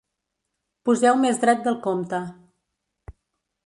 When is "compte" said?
1.87-2.25